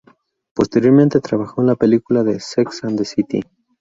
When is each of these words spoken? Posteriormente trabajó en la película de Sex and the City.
Posteriormente 0.55 1.19
trabajó 1.21 1.61
en 1.61 1.67
la 1.67 1.75
película 1.75 2.23
de 2.23 2.39
Sex 2.39 2.85
and 2.85 2.97
the 2.97 3.05
City. 3.05 3.43